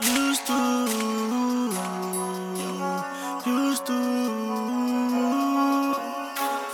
[0.00, 0.60] Used to,
[3.44, 3.98] used to.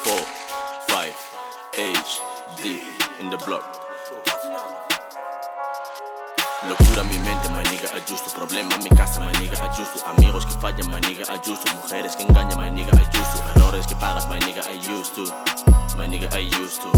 [0.04, 0.22] Four,
[0.86, 1.14] five,
[1.72, 2.82] HD
[3.20, 3.64] in the block.
[6.68, 8.30] Locura en mi mente, maniga, ayusto.
[8.36, 10.06] Problema en mi casa, maniga, ayusto.
[10.06, 11.74] Amigos que fallan, maniga, ayusto.
[11.74, 13.53] Mujeres que engañan, maniga, ayusto.
[13.74, 15.24] Errores que pagas, my nigga, I used to
[15.98, 16.92] My nigga, I used to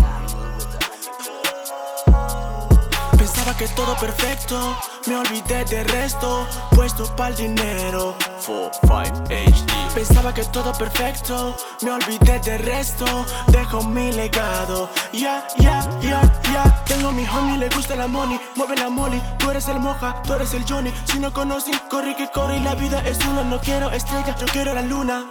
[3.16, 4.76] Pensaba que todo perfecto,
[5.06, 8.14] me olvidé del resto, puesto pa'l dinero.
[8.46, 13.06] 4, 5, HD Pensaba que todo perfecto, me olvidé del resto,
[13.46, 14.90] dejo mi legado.
[15.14, 16.20] Ya, ya, ya,
[16.52, 16.84] ya.
[16.84, 19.22] Tengo mi homie, le gusta la money, mueve la molly.
[19.38, 20.92] Tú eres el moja, tú eres el Johnny.
[21.06, 23.44] Si no conocen, corre que corre la vida es una.
[23.44, 25.24] No quiero estrella, yo quiero la luna.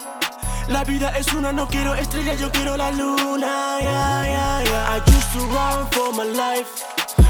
[0.68, 3.78] La vida es una, no quiero estrella, yo quiero la luna.
[3.80, 4.96] Yeah, yeah, yeah.
[4.96, 6.84] I used to run for my life,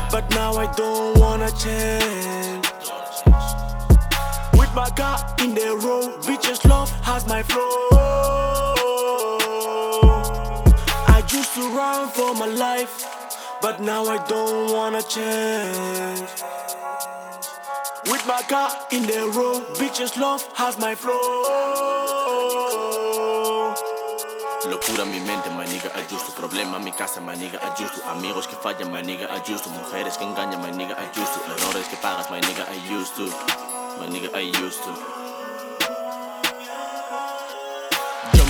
[0.10, 2.66] but now I don't wanna change.
[4.54, 7.90] With my car in the road, bitches love has my flow.
[11.08, 13.06] I used to run for my life,
[13.62, 16.30] but now I don't wanna change.
[18.10, 22.15] With my car in the road, bitches love has my flow.
[24.70, 28.48] Locura en mi mente, my nigga, ajusto Problema en mi casa, my nigga, ajusto Amigos
[28.48, 32.42] que fallan, my nigga, ajusto Mujeres que engañan, my nigga, ajusto Errores que pagas, my
[32.42, 33.26] nigga, I used to
[34.00, 35.25] My nigga, I used to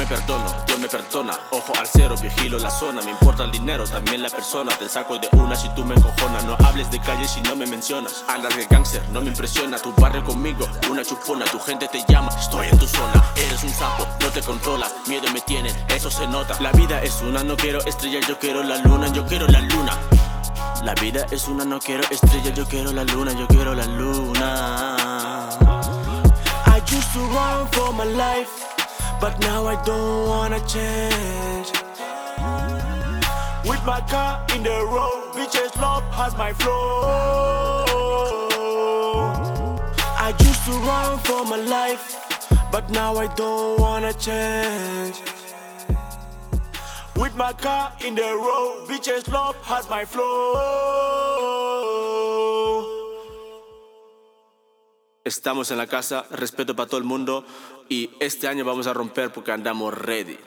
[0.06, 4.22] perdono, Dios me perdona Ojo al cero, vigilo la zona Me importa el dinero, también
[4.22, 4.72] la persona.
[4.78, 6.44] Te saco de una si tú me encojonas.
[6.46, 8.24] No hables de calle si no me mencionas.
[8.28, 9.78] Andas de gangster, no me impresiona.
[9.78, 11.46] Tu barrio conmigo, una chupona.
[11.46, 13.24] Tu gente te llama, estoy en tu zona.
[13.36, 16.60] Eres un sapo, no te controlas Miedo me tienen, eso se nota.
[16.60, 19.98] La vida es una, no quiero estrella Yo quiero la luna, yo quiero la luna.
[20.84, 25.50] La vida es una, no quiero estrella Yo quiero la luna, yo quiero la luna.
[26.68, 28.52] I used to run for my life,
[29.20, 31.72] but now I don't wanna change.
[33.70, 37.86] With my car in the road, bitches love has my flow.
[40.28, 42.06] I used to run for my life,
[42.72, 45.22] but now I don't wanna change.
[47.16, 50.95] With my car in the road, bitches love has my flow.
[55.26, 57.44] Estamos en la casa, respeto para todo el mundo
[57.90, 60.38] y este año vamos a romper porque andamos ready.